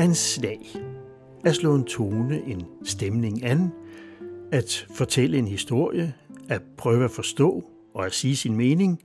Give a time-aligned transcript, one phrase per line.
[0.00, 0.60] Anslag.
[0.74, 0.80] en.
[1.44, 3.72] At slå en tone, en stemning an,
[4.52, 6.14] at fortælle en historie,
[6.48, 7.64] at prøve at forstå
[7.94, 9.02] og at sige sin mening.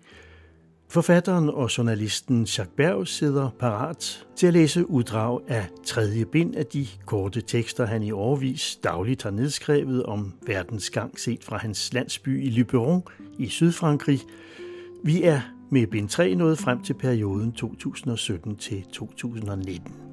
[0.89, 6.65] Forfatteren og journalisten Jacques Berg sidder parat til at læse uddrag af tredje bind af
[6.65, 11.93] de korte tekster, han i årvis dagligt har nedskrevet om verdens gang set fra hans
[11.93, 13.03] landsby i Luberon
[13.39, 14.19] i Sydfrankrig.
[15.03, 20.04] Vi er med bind 3 nået frem til perioden 2017-2019.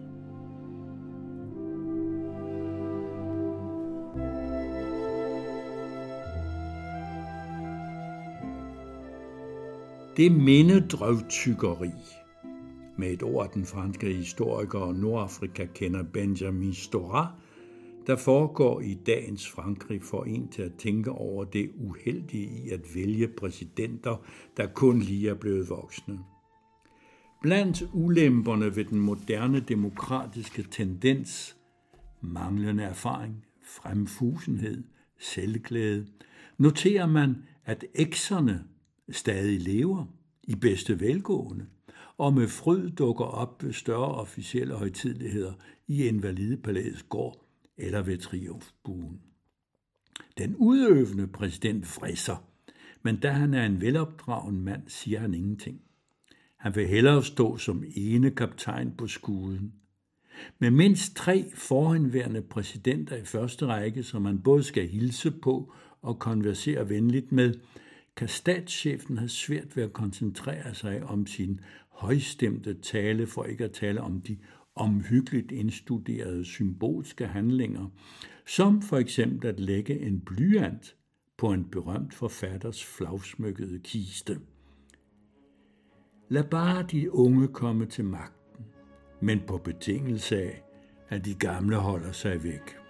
[10.17, 11.91] Det mindedrøvtykkeri,
[12.99, 17.33] med et ord den franske historiker og Nordafrika kender Benjamin Stora,
[18.07, 22.81] der foregår i dagens Frankrig for en til at tænke over det uheldige i at
[22.95, 24.17] vælge præsidenter,
[24.57, 26.19] der kun lige er blevet voksne.
[27.43, 31.57] Blandt ulemperne ved den moderne demokratiske tendens,
[32.21, 34.85] manglende erfaring, fremfusenhed,
[35.19, 36.07] selvglæde,
[36.59, 38.65] noterer man, at ekserne
[39.11, 40.07] stadig lever
[40.43, 41.67] i bedste velgående,
[42.19, 45.53] og med fryd dukker op ved større officielle højtidligheder
[45.89, 47.45] i Invalidepalæets gård
[47.77, 49.21] eller ved triumfbuen.
[50.39, 52.37] Den udøvende præsident frisser,
[53.03, 55.81] men da han er en velopdragen mand, siger han ingenting.
[56.57, 59.73] Han vil hellere stå som ene kaptajn på skuden.
[60.59, 65.73] Med mindst tre forhenværende præsidenter i første række, som man både skal hilse på
[66.03, 67.55] og konversere venligt med,
[68.17, 73.73] kan statschefen have svært ved at koncentrere sig om sin højstemte tale, for ikke at
[73.73, 74.39] tale om de
[74.75, 77.89] omhyggeligt indstuderede symbolske handlinger,
[78.47, 80.97] som for eksempel at lægge en blyant
[81.37, 84.41] på en berømt forfatters flagsmykkede kiste.
[86.29, 88.65] Lad bare de unge komme til magten,
[89.21, 90.63] men på betingelse af,
[91.09, 92.82] at de gamle holder sig væk.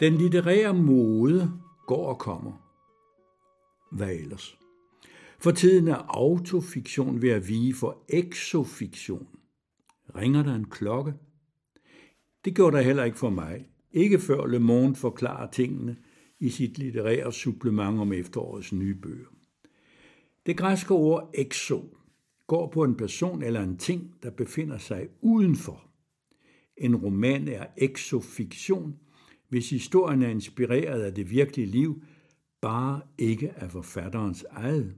[0.00, 1.52] Den litterære mode
[1.86, 2.52] går og kommer.
[3.92, 4.58] Hvad ellers?
[5.38, 9.28] For tiden er autofiktion ved at vige for exofiktion.
[10.16, 11.14] Ringer der en klokke?
[12.44, 13.68] Det gjorde der heller ikke for mig.
[13.92, 15.96] Ikke før Le Monde forklarer tingene
[16.40, 19.28] i sit litterære supplement om efterårets nye bøger.
[20.46, 21.96] Det græske ord exo
[22.46, 25.90] går på en person eller en ting, der befinder sig udenfor.
[26.76, 28.98] En roman er exofiktion,
[29.48, 32.02] hvis historien er inspireret af det virkelige liv,
[32.60, 34.94] bare ikke af forfatterens eget.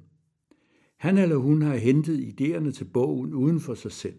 [0.96, 4.18] Han eller hun har hentet idéerne til bogen uden for sig selv.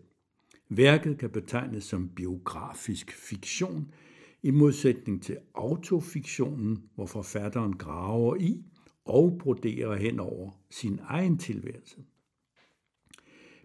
[0.69, 3.91] Værket kan betegnes som biografisk fiktion,
[4.43, 8.63] i modsætning til autofiktionen, hvor forfatteren graver i
[9.05, 11.97] og broderer hen over sin egen tilværelse.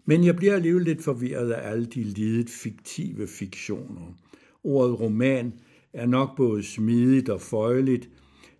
[0.05, 4.13] Men jeg bliver alligevel lidt forvirret af alle de lidet fiktive fiktioner.
[4.63, 5.53] Ordet roman
[5.95, 8.09] er nok både smidigt og føjeligt,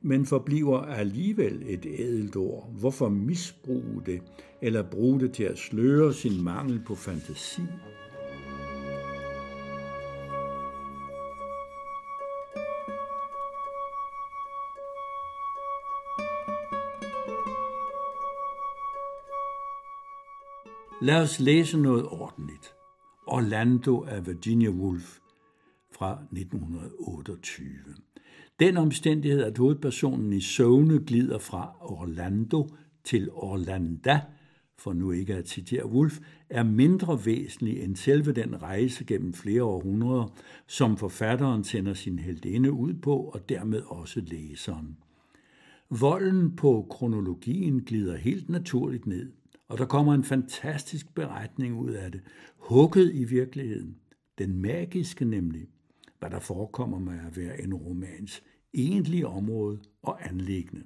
[0.01, 2.69] men forbliver alligevel et ædelt ord.
[2.79, 4.21] Hvorfor misbruge det,
[4.61, 7.61] eller bruge det til at sløre sin mangel på fantasi?
[21.01, 22.75] Lad os læse noget ordentligt.
[23.27, 25.19] Orlando af Virginia Woolf
[25.95, 27.69] fra 1928.
[28.59, 32.69] Den omstændighed, at hovedpersonen i Søvne glider fra Orlando
[33.03, 34.21] til Orlanda,
[34.77, 36.19] for nu ikke at citere Wolf,
[36.49, 40.33] er mindre væsentlig end selve den rejse gennem flere århundreder,
[40.67, 44.97] som forfatteren sender sin heldinde ud på, og dermed også læseren.
[45.89, 49.31] Volden på kronologien glider helt naturligt ned,
[49.67, 52.21] og der kommer en fantastisk beretning ud af det,
[52.57, 53.95] hugget i virkeligheden,
[54.37, 55.67] den magiske nemlig
[56.19, 60.83] hvad der forekommer med at være en romans egentlige område og anlæggende.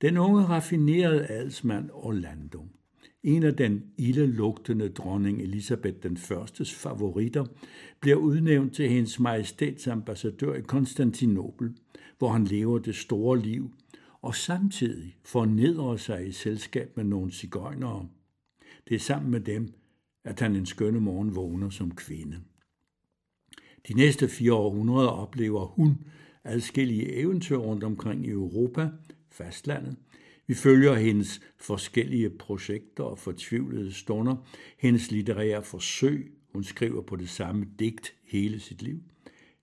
[0.00, 2.66] Den unge raffinerede adelsmand Orlando,
[3.22, 7.44] en af den ildelugtende dronning Elisabeth den Førstes favoritter,
[8.00, 11.76] bliver udnævnt til hendes majestæts ambassadør i Konstantinopel,
[12.18, 13.74] hvor han lever det store liv,
[14.22, 18.08] og samtidig fornedrer sig i selskab med nogle cigøjnere.
[18.88, 19.74] Det er sammen med dem,
[20.24, 22.40] at han en skønne morgen vågner som kvinde.
[23.88, 25.98] De næste fire århundreder oplever hun
[26.44, 28.88] adskillige eventyr rundt omkring i Europa,
[29.30, 29.96] fastlandet.
[30.46, 34.36] Vi følger hendes forskellige projekter og fortvivlede stunder,
[34.78, 39.00] hendes litterære forsøg, hun skriver på det samme digt hele sit liv,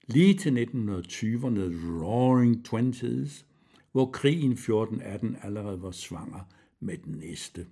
[0.07, 1.59] lige til 1920'erne
[2.03, 3.45] Roaring Twenties,
[3.91, 7.65] hvor krigen 1418 allerede var svanger med den næste,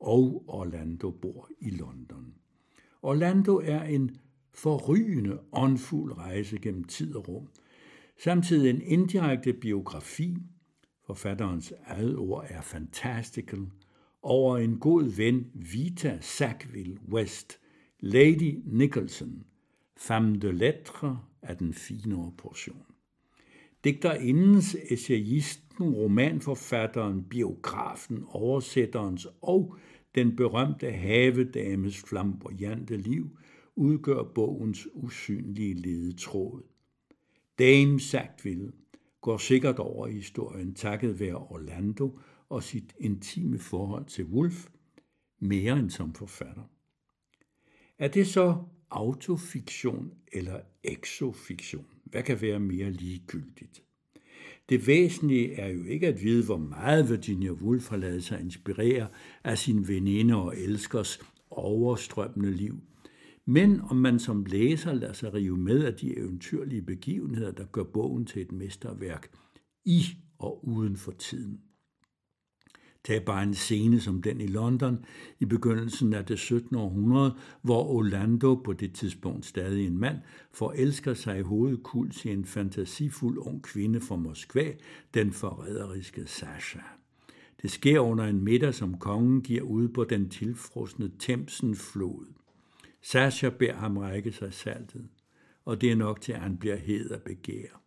[0.00, 2.34] og Orlando bor i London.
[3.02, 4.16] Orlando er en
[4.54, 7.48] forrygende, åndfuld rejse gennem tid og rum,
[8.18, 10.36] samtidig en indirekte biografi,
[11.06, 13.66] forfatterens eget ord er fantastical,
[14.22, 17.58] over en god ven, Vita Sackville West,
[18.00, 19.44] Lady Nicholson,
[19.96, 22.82] femme de lettre af den finere portion.
[23.84, 29.76] Digterindens, essayisten, romanforfatteren, biografen, oversætterens og
[30.14, 33.38] den berømte havedames flamboyante liv
[33.76, 36.62] udgør bogens usynlige ledetråd.
[37.58, 38.72] Dame Sackville
[39.20, 44.68] går sikkert over i historien takket være Orlando og sit intime forhold til Wolf,
[45.38, 46.62] mere end som forfatter.
[47.98, 48.56] Er det så
[48.90, 51.86] autofiktion eller exofiktion?
[52.04, 53.82] Hvad kan være mere ligegyldigt?
[54.68, 59.08] Det væsentlige er jo ikke at vide, hvor meget Virginia Woolf har lavet sig inspirere
[59.44, 61.20] af sin veninde og elskers
[61.50, 62.80] overstrømmende liv,
[63.46, 67.84] men om man som læser lader sig rive med af de eventyrlige begivenheder, der gør
[67.84, 69.30] bogen til et mesterværk
[69.84, 70.02] i
[70.38, 71.60] og uden for tiden.
[73.04, 75.04] Tag bare en scene som den i London
[75.40, 76.76] i begyndelsen af det 17.
[76.76, 80.18] århundrede, hvor Orlando, på det tidspunkt stadig en mand,
[80.52, 84.72] forelsker sig i hovedkuls i en fantasifuld ung kvinde fra Moskva,
[85.14, 86.80] den forræderiske Sasha.
[87.62, 92.26] Det sker under en middag, som kongen giver ud på den tilfrosne Themsen flod.
[93.02, 95.08] Sasha beder ham række sig saltet,
[95.64, 97.82] og det er nok til, at han bliver hed af begær.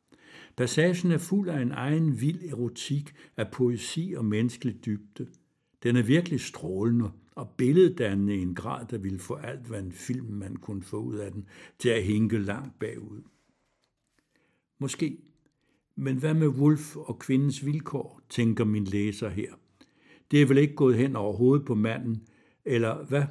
[0.58, 5.28] Passagen er fuld af en egen vild erotik af poesi og menneskelig dybde.
[5.84, 9.92] Den er virkelig strålende og billeddannende i en grad, der ville få alt, hvad en
[9.92, 11.46] film man kunne få ud af den,
[11.80, 13.22] til at hænge langt bagud.
[14.80, 15.18] Måske.
[15.96, 19.54] Men hvad med Wolf og kvindens vilkår, tænker min læser her.
[20.32, 22.28] Det er vel ikke gået hen over hovedet på manden,
[22.66, 23.24] eller hvad?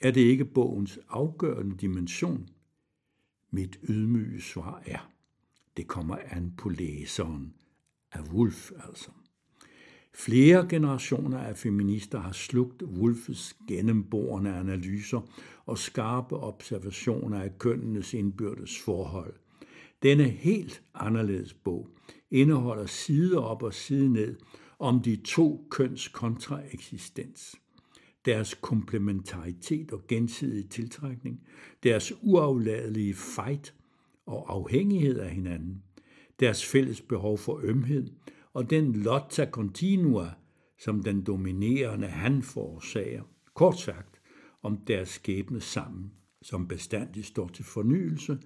[0.00, 2.48] Er det ikke bogens afgørende dimension?
[3.50, 5.10] Mit ydmyge svar er.
[5.76, 7.54] Det kommer an på læseren
[8.12, 9.10] af Wolf altså.
[10.14, 15.20] Flere generationer af feminister har slugt Wolfes gennemborende analyser
[15.66, 19.34] og skarpe observationer af kønnenes indbyrdes forhold.
[20.02, 21.88] Denne helt anderledes bog
[22.30, 24.36] indeholder side op og side ned
[24.78, 27.56] om de to køns kontraeksistens,
[28.26, 31.40] deres komplementaritet og gensidige tiltrækning,
[31.82, 33.74] deres uafladelige fight
[34.26, 35.82] og afhængighed af hinanden,
[36.40, 38.10] deres fælles behov for ømhed
[38.52, 40.30] og den lotta continua,
[40.78, 43.22] som den dominerende han forårsager.
[43.54, 44.20] Kort sagt,
[44.62, 46.12] om deres skæbne sammen,
[46.42, 48.38] som bestandigt står til fornyelse,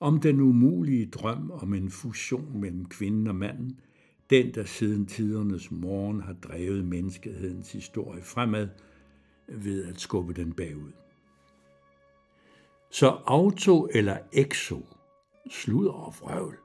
[0.00, 3.80] om den umulige drøm om en fusion mellem kvinden og manden,
[4.30, 8.68] den, der siden tidernes morgen har drevet menneskehedens historie fremad
[9.50, 10.92] ved at skubbe den bagud.
[12.90, 14.86] Så auto eller exo
[15.50, 16.58] sludder og vrøvl.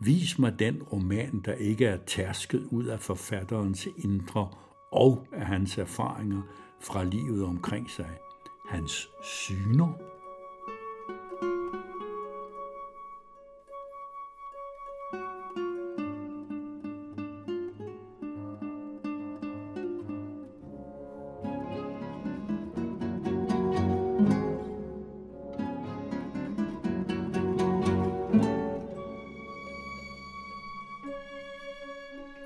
[0.00, 4.48] Vis mig den roman, der ikke er tærsket ud af forfatterens indre
[4.92, 6.42] og af hans erfaringer
[6.80, 8.18] fra livet omkring sig.
[8.68, 10.13] Hans syner.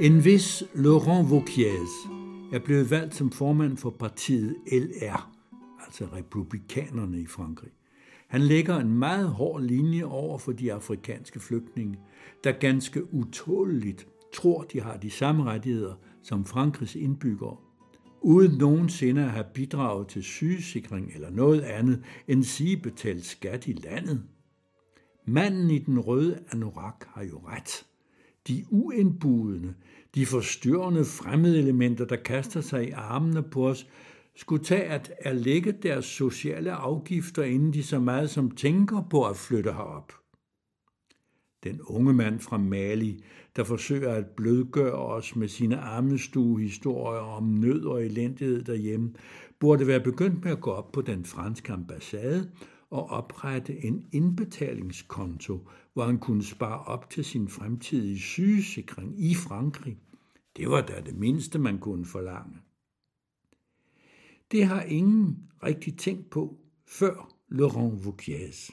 [0.01, 1.91] En vis Laurent Vauquiez
[2.53, 5.33] er blevet valgt som formand for partiet LR,
[5.85, 7.71] altså republikanerne i Frankrig.
[8.29, 11.99] Han lægger en meget hård linje over for de afrikanske flygtninge,
[12.45, 17.57] der ganske utåligt tror, de har de samme rettigheder som Frankrigs indbyggere,
[18.21, 23.73] uden nogensinde at have bidraget til sygesikring eller noget andet end sige betalt skat i
[23.73, 24.23] landet.
[25.27, 27.85] Manden i den røde anorak har jo ret
[28.49, 29.75] de uindbudende,
[30.15, 33.87] de forstyrrende fremmede elementer, der kaster sig i armene på os,
[34.37, 39.37] skulle tage at erlægge deres sociale afgifter, inden de så meget som tænker på at
[39.37, 40.13] flytte herop.
[41.65, 43.25] Den unge mand fra Mali,
[43.57, 49.15] der forsøger at blødgøre os med sine armestuehistorier om nød og elendighed derhjemme,
[49.61, 52.51] burde være begyndt med at gå op på den franske ambassade
[52.91, 59.99] og oprette en indbetalingskonto, hvor han kunne spare op til sin fremtidige sygesikring i Frankrig.
[60.57, 62.59] Det var da det mindste, man kunne forlange.
[64.53, 68.71] Det har ingen rigtig tænkt på før Laurent Vauquiez.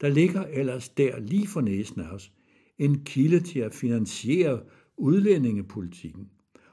[0.00, 2.32] Der ligger ellers der lige for næsen af os
[2.78, 4.62] en kilde til at finansiere
[4.96, 6.30] udlændingepolitikken,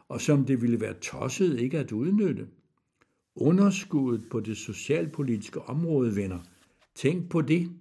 [0.07, 2.47] og som det ville være tosset ikke at udnytte.
[3.35, 6.39] Underskuddet på det socialpolitiske område, venner.
[6.95, 7.71] Tænk på det.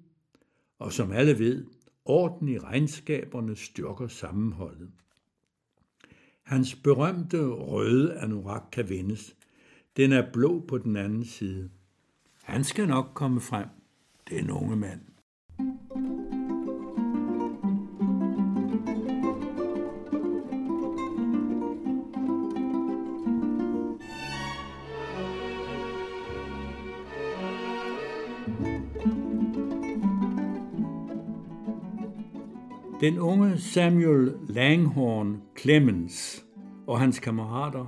[0.78, 1.66] Og som alle ved,
[2.04, 4.90] orden i regnskaberne styrker sammenholdet.
[6.42, 9.36] Hans berømte røde anorak kan vendes.
[9.96, 11.70] Den er blå på den anden side.
[12.42, 13.68] Han skal nok komme frem,
[14.30, 15.00] den unge mand.
[33.02, 36.46] Den unge Samuel Langhorn Clemens
[36.86, 37.86] og hans kammerater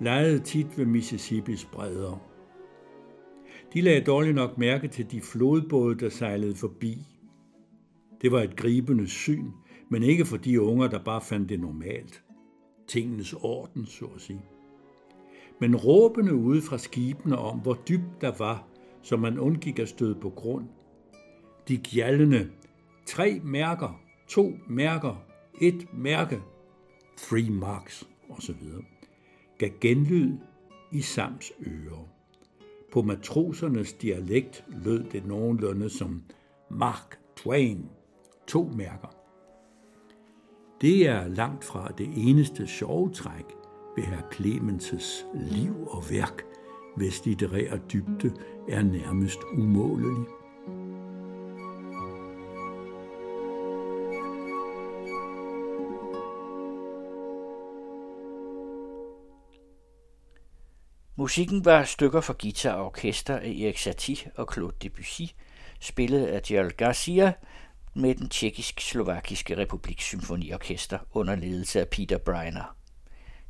[0.00, 2.22] legede tit ved Mississippis bredder.
[3.74, 6.98] De lagde dårligt nok mærke til de flodbåde, der sejlede forbi.
[8.22, 9.44] Det var et gribende syn,
[9.88, 12.22] men ikke for de unger, der bare fandt det normalt.
[12.88, 14.42] Tingenes orden, så at sige.
[15.60, 18.66] Men råbende ude fra skibene om, hvor dybt der var,
[19.02, 20.64] så man undgik at støde på grund.
[21.68, 22.50] De gjaldende,
[23.06, 25.24] tre mærker, to mærker,
[25.60, 26.42] et mærke,
[27.16, 28.56] three marks osv.,
[29.58, 30.32] gav genlyd
[30.92, 32.08] i Sams ører.
[32.92, 36.22] På matrosernes dialekt lød det nogenlunde som
[36.70, 37.90] Mark Twain,
[38.46, 39.14] to mærker.
[40.80, 43.44] Det er langt fra det eneste sjove træk
[43.96, 46.42] ved herr Clemens' liv og værk,
[46.96, 48.32] hvis litterære dybde
[48.68, 50.37] er nærmest umålelig.
[61.20, 65.22] Musikken var stykker for guitar og orkester af Erik Satie og Claude Debussy,
[65.80, 67.32] spillet af Gerald Garcia
[67.94, 72.76] med den tjekkisk-slovakiske republiks symfoniorkester under ledelse af Peter Breiner.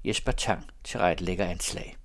[0.04, 1.96] Jesper Tang til ret lækker anslag.